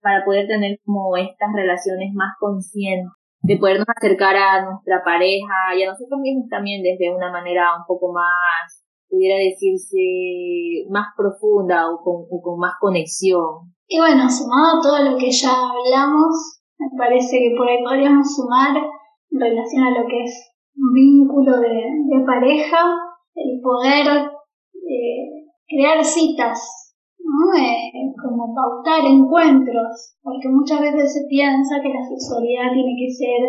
[0.00, 3.10] para poder tener como estas relaciones más conscientes,
[3.42, 7.84] de podernos acercar a nuestra pareja y a nosotros mismos también desde una manera un
[7.86, 13.74] poco más, pudiera decirse, más profunda o con, con más conexión.
[13.86, 18.34] Y bueno, sumado a todo lo que ya hablamos, me parece que por ahí podríamos
[18.34, 22.78] sumar en relación a lo que es un vínculo de, de pareja,
[23.34, 24.30] el poder
[24.72, 26.81] eh, crear citas,
[27.32, 27.48] ¿no?
[27.56, 33.40] Eh, como pautar encuentros, porque muchas veces se piensa que la sexualidad tiene que ser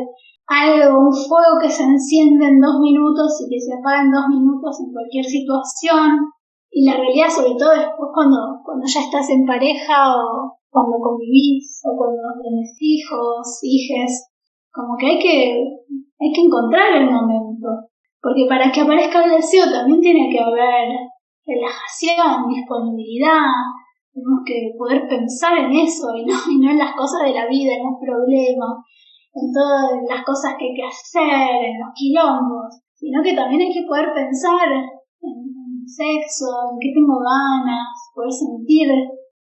[0.48, 4.28] algo, un fuego que se enciende en dos minutos y que se apaga en dos
[4.30, 6.32] minutos en cualquier situación.
[6.72, 11.84] Y la realidad, sobre todo después cuando, cuando ya estás en pareja o cuando convivís
[11.86, 14.32] o cuando tienes hijos, hijes,
[14.72, 15.38] como que hay que,
[16.20, 17.68] hay que encontrar el momento.
[18.20, 21.13] Porque para que aparezca el deseo también tiene que haber
[21.46, 23.52] relajación, disponibilidad,
[24.14, 27.48] tenemos que poder pensar en eso y no, y no en las cosas de la
[27.48, 28.86] vida, en los problemas,
[29.34, 33.74] en todas las cosas que hay que hacer, en los quilombos, sino que también hay
[33.74, 34.86] que poder pensar en,
[35.86, 38.88] sexo, en qué tengo ganas, poder sentir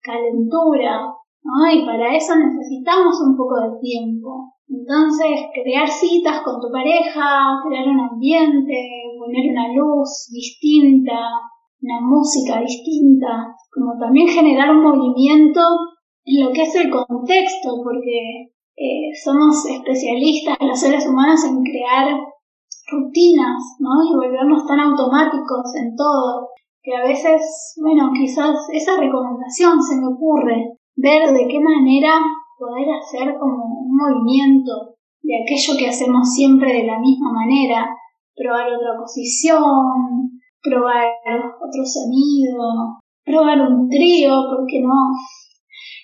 [0.01, 1.05] calentura,
[1.45, 1.55] ¿no?
[1.71, 4.55] Y para eso necesitamos un poco de tiempo.
[4.67, 8.79] Entonces, crear citas con tu pareja, crear un ambiente,
[9.19, 11.19] poner una luz distinta,
[11.83, 15.61] una música distinta, como también generar un movimiento
[16.25, 22.19] en lo que es el contexto, porque eh, somos especialistas los seres humanos en crear
[22.91, 23.91] rutinas, ¿no?
[24.05, 26.49] Y volvernos tan automáticos en todo.
[26.83, 32.15] que a veces, bueno, quizás esa recomendación se me ocurre, ver de qué manera
[32.59, 37.87] poder hacer como un movimiento de aquello que hacemos siempre de la misma manera,
[38.35, 40.30] probar otra posición,
[40.63, 41.09] probar
[41.57, 45.13] otro sonido, probar un trío, ¿por qué no?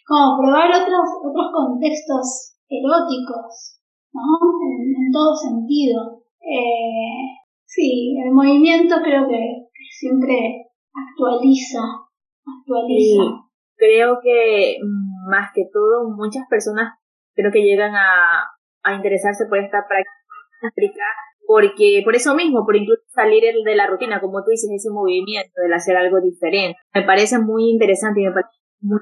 [0.06, 3.80] Como probar otros, otros contextos eróticos,
[4.12, 4.22] ¿no?
[4.62, 6.22] En, todo sentido.
[6.40, 11.80] Eh, sí, el movimiento creo que siempre actualiza,
[12.44, 13.22] actualiza.
[13.76, 14.78] creo que
[15.28, 16.98] más que todo muchas personas
[17.34, 18.44] creo que llegan a,
[18.82, 21.04] a interesarse por esta práctica
[21.46, 25.52] porque por eso mismo, por incluso salir de la rutina, como tú dices, ese movimiento,
[25.62, 26.78] del hacer algo diferente.
[26.94, 29.00] Me parece muy interesante y me parece muy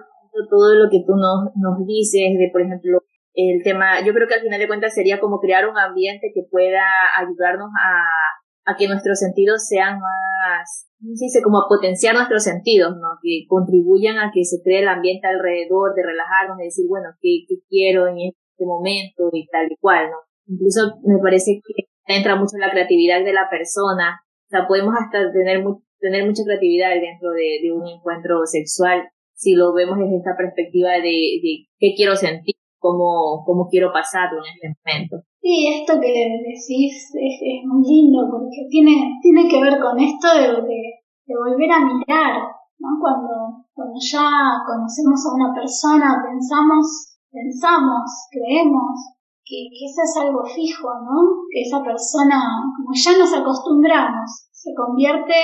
[0.51, 3.03] todo lo que tú nos, nos dices de, por ejemplo,
[3.35, 6.43] el tema, yo creo que al final de cuentas sería como crear un ambiente que
[6.51, 6.83] pueda
[7.19, 11.43] ayudarnos a, a que nuestros sentidos sean más, ¿cómo se dice?
[11.43, 13.19] Como a potenciar nuestros sentidos, ¿no?
[13.23, 17.45] Que contribuyan a que se cree el ambiente alrededor, de relajarnos, de decir, bueno, ¿qué,
[17.49, 20.19] qué quiero en este momento y tal y cual, ¿no?
[20.47, 24.21] Incluso me parece que entra mucho la creatividad de la persona.
[24.47, 25.65] O sea, podemos hasta tener,
[25.99, 31.67] tener mucha creatividad dentro de, un encuentro sexual si lo vemos desde esta perspectiva de,
[31.79, 35.17] qué quiero sentir, cómo, cómo quiero pasarlo en este momento.
[35.41, 40.29] Sí, esto que decís es, es muy lindo porque tiene, tiene que ver con esto
[40.39, 40.81] de, de,
[41.27, 42.41] de volver a mirar,
[42.79, 42.89] ¿no?
[43.01, 49.14] Cuando, cuando ya conocemos a una persona, pensamos, pensamos, creemos
[49.45, 51.45] que, eso es algo fijo, ¿no?
[51.53, 52.41] Que esa persona,
[52.77, 55.37] como ya nos acostumbramos, se convierte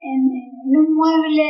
[0.00, 0.20] en,
[0.72, 1.46] un mueble,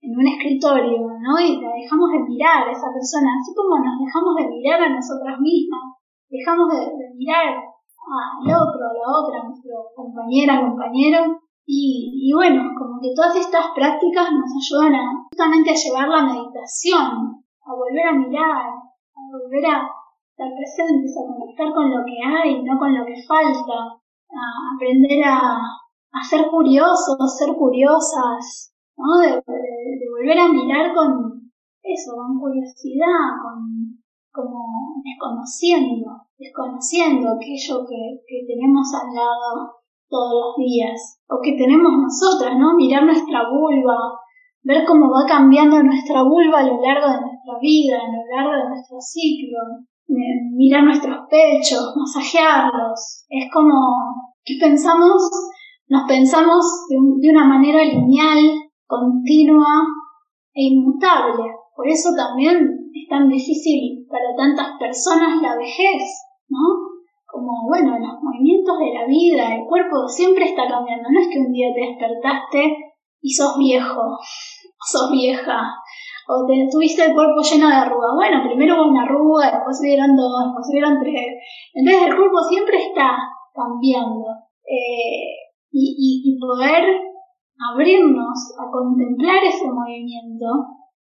[0.00, 1.40] en un escritorio, ¿no?
[1.40, 4.94] Y la dejamos de mirar a esa persona, así como nos dejamos de mirar a
[4.94, 5.96] nosotras mismas,
[6.28, 12.72] dejamos de, mirar al otro, a la otra, a nuestro compañera, compañero, y, y, bueno,
[12.78, 18.06] como que todas estas prácticas nos ayudan a justamente a llevar la meditación, a volver
[18.08, 19.97] a mirar, a volver a,
[20.38, 23.98] estar presentes, a conectar con lo que hay, no con lo que falta,
[24.30, 24.42] a
[24.76, 25.58] aprender a,
[26.22, 29.18] ser curiosos, ser curiosas, ¿no?
[29.18, 31.50] De, volver a mirar con
[31.82, 33.98] eso, con curiosidad, con
[34.30, 36.06] como desconociendo,
[36.38, 39.74] desconociendo aquello que, que tenemos al lado
[40.08, 42.74] todos los días, o que tenemos nosotras, ¿no?
[42.76, 43.96] Mirar nuestra vulva,
[44.62, 48.62] ver cómo va cambiando nuestra vulva a lo largo de nuestra vida, a lo largo
[48.62, 49.58] de nuestro ciclo,
[50.08, 53.26] mirar nuestros pechos, masajearlos.
[53.28, 53.74] Es como
[54.44, 55.30] que pensamos,
[55.88, 58.38] nos pensamos de, una manera lineal,
[58.86, 59.84] continua
[60.54, 61.44] e inmutable.
[61.76, 62.56] Por eso también
[62.92, 66.02] es tan difícil para tantas personas la vejez,
[66.48, 66.58] ¿no?
[67.30, 71.08] Como, bueno, los movimientos de la vida, el cuerpo siempre está cambiando.
[71.10, 72.76] No es que un día te despertaste
[73.20, 74.00] y sos viejo,
[74.90, 75.60] sos vieja,
[76.28, 78.12] o te, tuviste el cuerpo lleno de arrugas.
[78.14, 81.40] Bueno, primero hubo una arruga, después subieron dos, después subieron tres.
[81.72, 83.16] Entonces el cuerpo siempre está
[83.54, 84.28] cambiando.
[84.68, 86.84] Eh, y, y, poder
[87.72, 90.46] abrirnos a contemplar ese movimiento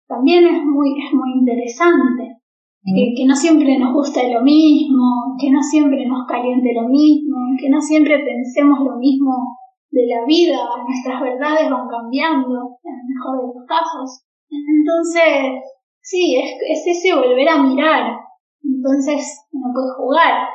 [0.08, 2.38] también es muy, es muy interesante.
[2.84, 7.38] Que, que, no siempre nos guste lo mismo, que no siempre nos caliente lo mismo,
[7.60, 9.58] que no siempre pensemos lo mismo
[9.92, 14.27] de la vida, nuestras verdades van cambiando, en el mejor de los casos.
[14.50, 15.64] Entonces,
[16.02, 18.18] sí, es, es ese volver a mirar.
[18.64, 20.48] Entonces, no puedes jugar.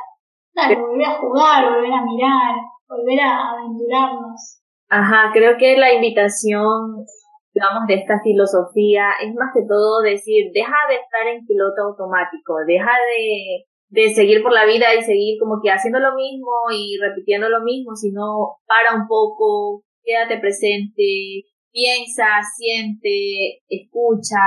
[0.53, 2.55] Claro, volver a jugar, volver a mirar,
[2.89, 4.63] volver a aventurarnos.
[4.89, 7.07] Ajá, creo que la invitación,
[7.55, 12.57] digamos, de esta filosofía es más que todo decir, deja de estar en piloto automático,
[12.67, 16.99] deja de, de seguir por la vida y seguir como que haciendo lo mismo y
[17.01, 22.25] repitiendo lo mismo, sino para un poco, quédate presente, piensa,
[22.57, 24.39] siente, escucha,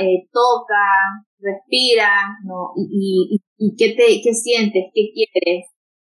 [0.00, 2.10] eh, toca, respira,
[2.44, 2.72] ¿no?
[2.76, 5.66] Y, y, y qué te, qué sientes, qué quieres,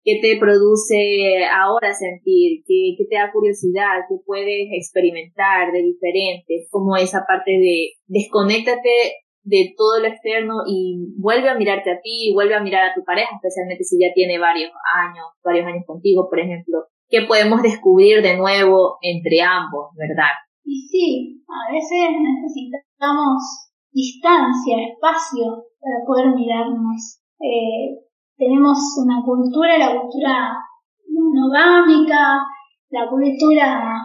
[0.04, 6.66] qué te produce ahora sentir, qué, qué te da curiosidad, qué puedes experimentar de diferente,
[6.70, 12.32] como esa parte de desconéctate de todo lo externo y vuelve a mirarte a ti,
[12.34, 16.28] vuelve a mirar a tu pareja, especialmente si ya tiene varios años, varios años contigo,
[16.28, 20.32] por ejemplo, que podemos descubrir de nuevo entre ambos, ¿verdad?
[20.68, 27.24] Y sí, a veces necesitamos distancia, espacio para poder mirarnos.
[27.40, 27.96] Eh,
[28.36, 30.60] tenemos una cultura, la cultura
[31.08, 32.44] monogámica,
[32.90, 33.96] la cultura,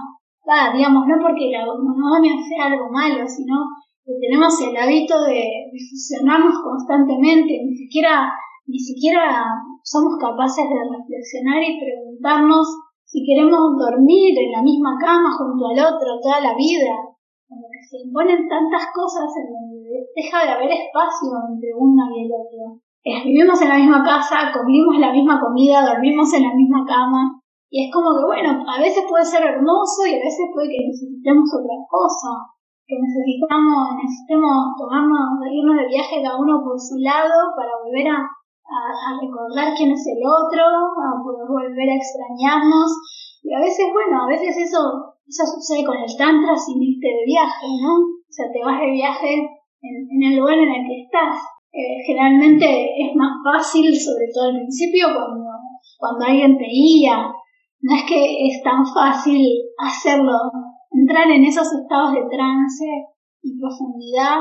[0.73, 3.67] digamos, no porque la monogamia sea algo malo, sino
[4.05, 8.31] que tenemos el hábito de, de fusionarnos constantemente, ni siquiera,
[8.67, 9.51] ni siquiera
[9.83, 12.67] somos capaces de reflexionar y preguntarnos
[13.13, 16.97] si queremos dormir en la misma cama junto al otro toda la vida,
[17.45, 22.25] como que se imponen tantas cosas en donde deja de haber espacio entre uno y
[22.25, 22.81] el otro.
[23.05, 27.37] vivimos en la misma casa, comimos la misma comida, dormimos en la misma cama,
[27.69, 30.81] y es como que, bueno, a veces puede ser hermoso y a veces puede que
[30.81, 32.49] necesitemos otra cosa,
[32.81, 38.25] que necesitamos, necesitemos tomarnos, irnos de viaje cada uno por su lado para volver a,
[38.73, 42.89] a, recordar quién es el otro, a poder volver a extrañarnos.
[43.43, 47.25] Y a veces, bueno, a veces eso, eso sucede con el tantra sin irte de
[47.25, 47.93] viaje, ¿no?
[47.93, 49.29] O sea, te vas de viaje
[49.81, 51.37] en, el lugar en el que estás.
[51.73, 55.49] Eh, generalmente es más fácil, sobre todo al principio, cuando,
[55.97, 57.33] cuando alguien te guía,
[57.81, 59.43] no es que es tan fácil
[59.77, 60.33] hacerlo,
[60.91, 62.85] entrar en esos estados de trance
[63.41, 64.39] y profundidad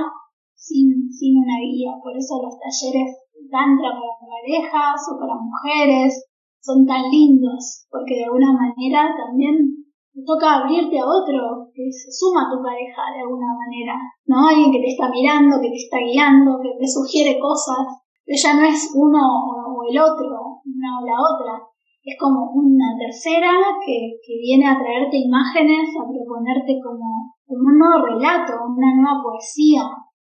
[0.54, 1.90] sin, sin una guía.
[2.02, 6.26] Por eso los talleres tantra para parejas o para mujeres
[6.60, 9.82] son tan lindos, porque de alguna manera también
[10.14, 14.46] te toca abrirte a otro que se suma a tu pareja de alguna manera, ¿no?
[14.46, 17.82] Alguien que te está mirando, que te está guiando, que te sugiere cosas,
[18.22, 21.66] pero ya no es uno o el otro, una o la otra,
[22.04, 23.50] es como una tercera
[23.84, 29.22] que, que viene a traerte imágenes, a proponerte como, como un nuevo relato, una nueva
[29.22, 29.82] poesía,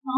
[0.03, 0.13] ¿no?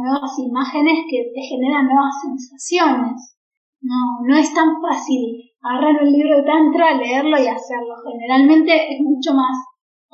[0.00, 3.36] nuevas imágenes que te generan nuevas sensaciones.
[3.80, 7.96] No, no es tan fácil agarrar un libro de Tantra, leerlo y hacerlo.
[8.04, 9.56] Generalmente es mucho más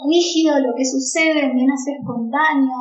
[0.06, 2.78] rígido lo que sucede, menos espontáneo.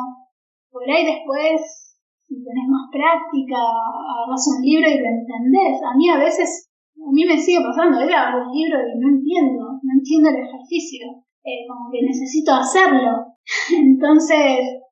[0.69, 5.81] Por ahí después, si tenés más práctica, agarras un libro y lo entendés.
[5.81, 9.09] A mí a veces a mí me sigue pasando, era abro un libro y no
[9.09, 11.05] entiendo, no entiendo el ejercicio,
[11.43, 13.35] eh, como que necesito hacerlo.
[13.77, 14.84] Entonces,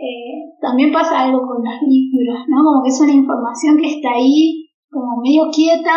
[0.00, 2.64] eh, también pasa algo con los libros, ¿no?
[2.64, 5.92] Como que es una información que está ahí, como medio quieta,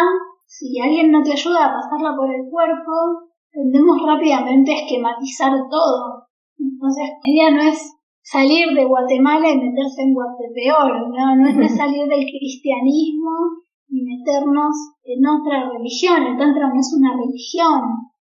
[0.45, 6.28] si alguien no te ayuda a pasarla por el cuerpo, tendemos rápidamente a esquematizar todo.
[6.60, 11.36] Entonces, la idea no es salir de Guatemala y meterse en Guatepeor, ¿no?
[11.38, 16.24] No es salir del cristianismo y meternos en otra religión.
[16.24, 17.82] El Tantra no es una religión.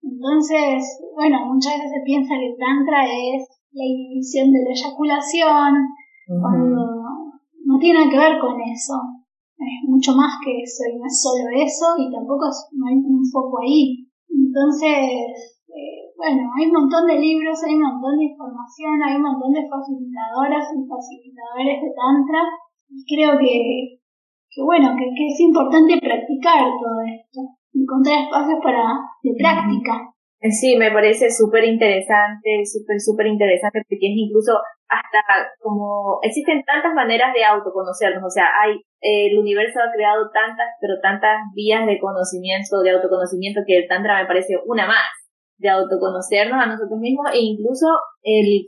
[0.05, 5.73] Entonces, bueno, muchas veces se piensa que el Tantra es la inhibición de la eyaculación,
[6.29, 6.85] cuando
[7.65, 8.95] no tiene que ver con eso.
[9.57, 13.23] Es mucho más que eso y no es solo eso y tampoco no hay un
[13.31, 14.05] foco ahí.
[14.29, 19.23] Entonces, eh, bueno, hay un montón de libros, hay un montón de información, hay un
[19.23, 22.41] montón de facilitadoras y facilitadores de Tantra
[22.89, 23.99] y creo que
[24.55, 27.41] que bueno, que, es importante practicar todo esto,
[27.75, 28.83] encontrar espacios para
[29.21, 30.15] de práctica.
[30.51, 34.53] Sí, me parece súper interesante, súper, súper interesante, porque es incluso
[34.87, 40.67] hasta como existen tantas maneras de autoconocernos, o sea, hay, el universo ha creado tantas,
[40.79, 45.09] pero tantas vías de conocimiento, de autoconocimiento, que el Tantra me parece una más,
[45.57, 47.87] de autoconocernos a nosotros mismos e incluso
[48.21, 48.67] el,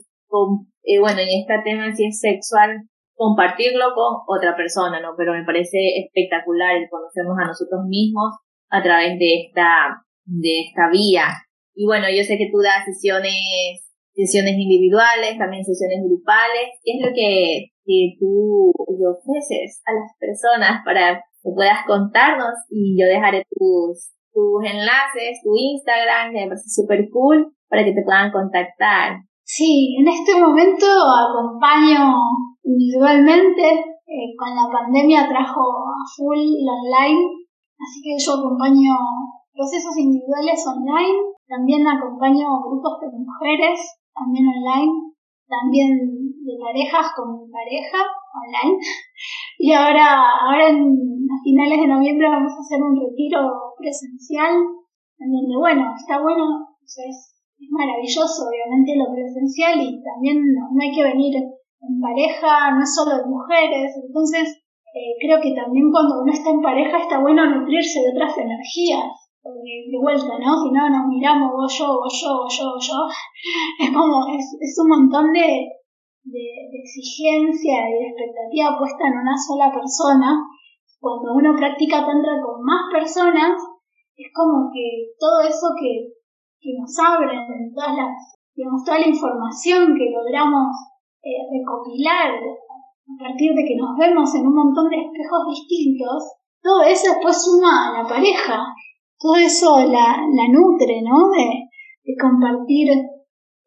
[0.84, 5.14] eh, bueno, en este tema si es sexual, compartirlo con otra persona, ¿no?
[5.18, 8.38] Pero me parece espectacular el conocernos a nosotros mismos
[8.70, 11.28] a través de esta, de esta vía.
[11.76, 16.74] Y bueno, yo sé que tú das sesiones, sesiones individuales, también sesiones grupales.
[16.84, 22.54] ¿Qué es lo que, que tú ofreces a las personas para que puedas contarnos?
[22.70, 27.94] Y yo dejaré tus, tus enlaces, tu Instagram, que me parece súper cool, para que
[27.94, 29.22] te puedan contactar.
[29.44, 32.12] Sí, en este momento acompaño
[32.64, 33.94] individualmente.
[34.08, 37.47] Eh, con la pandemia trajo a full online,
[37.80, 38.94] así que yo acompaño
[39.54, 41.18] procesos individuales online,
[41.48, 43.80] también acompaño grupos de mujeres,
[44.14, 44.94] también online,
[45.48, 45.90] también
[46.44, 47.98] de parejas con mi pareja,
[48.34, 48.78] online.
[49.60, 55.32] Y ahora, ahora en, a finales de noviembre vamos a hacer un retiro presencial, en
[55.32, 56.46] donde, bueno, está bueno,
[56.86, 62.84] es es maravilloso, obviamente, lo presencial y también no, hay que venir en pareja, no
[62.84, 64.62] es solo de mujeres, entonces
[64.98, 69.06] eh, creo que también cuando uno está en pareja está bueno nutrirse de otras energías,
[69.42, 70.58] porque de vuelta, ¿no?
[70.64, 73.00] Si no nos miramos vos yo, vos yo, vos yo, vos yo,
[73.86, 75.70] es como, es, es un montón de,
[76.26, 76.46] de,
[76.82, 80.42] exigencia y de expectativa puesta en una sola persona.
[81.00, 83.54] Cuando uno practica tantra con más personas,
[84.18, 86.18] es como que todo eso que
[86.60, 88.36] que nos abren todas las,
[88.86, 90.68] toda la información que logramos
[91.24, 92.34] eh, recopilar
[93.08, 96.24] a partir de que nos vemos en un montón de espejos distintos,
[96.62, 98.60] todo eso después suma a la pareja,
[99.18, 101.30] todo eso la, la nutre, ¿no?
[101.32, 101.68] De,
[102.04, 102.90] de compartir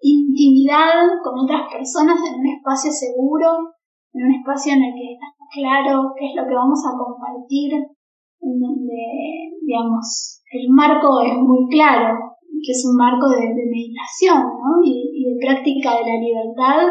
[0.00, 3.76] intimidad con otras personas en un espacio seguro,
[4.14, 7.74] en un espacio en el que está claro qué es lo que vamos a compartir,
[7.74, 9.02] en donde,
[9.60, 14.80] digamos, el marco es muy claro, que es un marco de, meditación ¿no?
[14.84, 16.88] y, de práctica de la libertad,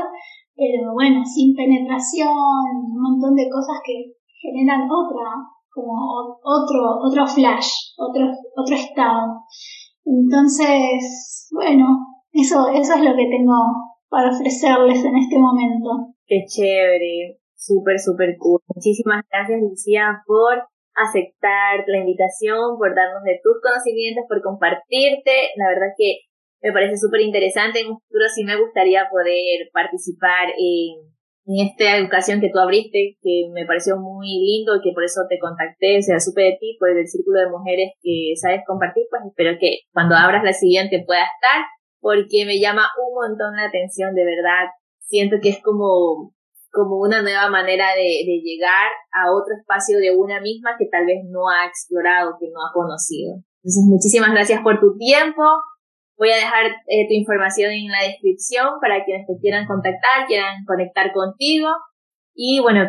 [0.60, 4.12] pero bueno, sin penetración, un montón de cosas que
[4.44, 5.32] generan otra,
[5.72, 5.96] como
[6.44, 9.40] otro, otro flash, otro, otro estado.
[10.04, 11.86] Entonces, bueno,
[12.34, 13.56] eso, eso es lo que tengo
[14.10, 16.12] para ofrecerles en este momento.
[16.28, 18.60] Qué chévere, súper, súper cool.
[18.76, 25.56] Muchísimas gracias, Lucía, por aceptar la invitación, por darnos de tus conocimientos, por compartirte.
[25.56, 26.29] La verdad que
[26.62, 27.82] me parece súper interesante.
[27.82, 31.08] En un futuro sí me gustaría poder participar en,
[31.46, 35.22] en, esta educación que tú abriste, que me pareció muy lindo y que por eso
[35.30, 39.06] te contacté, o sea, supe de ti, por el círculo de mujeres que sabes compartir,
[39.10, 41.66] pues espero que cuando abras la siguiente pueda estar,
[42.00, 44.68] porque me llama un montón la atención, de verdad.
[45.00, 46.34] Siento que es como
[46.72, 51.04] como una nueva manera de, de, llegar a otro espacio de una misma que tal
[51.08, 53.42] vez no ha explorado, que no ha conocido.
[53.64, 55.42] Entonces, muchísimas gracias por tu tiempo.
[56.20, 60.68] Voy a dejar eh, tu información en la descripción para quienes te quieran contactar, quieran
[60.68, 61.72] conectar contigo.
[62.36, 62.84] Y bueno,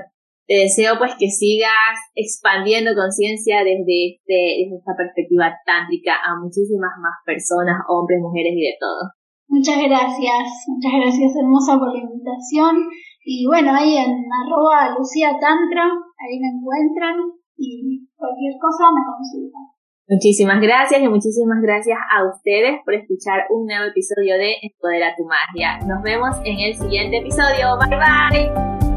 [0.51, 6.91] te deseo pues que sigas expandiendo conciencia desde, este, desde esta perspectiva tántrica a muchísimas
[6.99, 9.14] más personas, hombres, mujeres y de todo.
[9.47, 12.83] Muchas gracias, muchas gracias hermosa por la invitación
[13.22, 15.87] y bueno, ahí en arroba Lucía Tantra,
[16.18, 17.14] ahí me encuentran
[17.55, 19.70] y cualquier cosa me consultan.
[20.11, 25.25] Muchísimas gracias y muchísimas gracias a ustedes por escuchar un nuevo episodio de Empodera tu
[25.25, 25.79] magia.
[25.87, 27.79] Nos vemos en el siguiente episodio.
[27.79, 28.89] Bye bye.